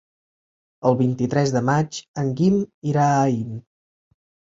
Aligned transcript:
El 0.91 0.95
vint-i-tres 1.01 1.53
de 1.55 1.61
maig 1.67 1.99
en 2.21 2.31
Guim 2.39 2.57
irà 2.93 3.05
a 3.11 3.21
Aín. 3.27 3.53